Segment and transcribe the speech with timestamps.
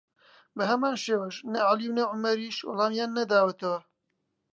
[0.57, 3.79] بەهەمان شێوەش نە عەلی و نە عومەریش وەڵامیان نەداوەتەوە